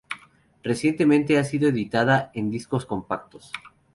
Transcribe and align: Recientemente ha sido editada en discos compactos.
Recientemente 0.63 1.37
ha 1.37 1.43
sido 1.43 1.69
editada 1.69 2.31
en 2.33 2.49
discos 2.49 2.87
compactos. 2.87 3.51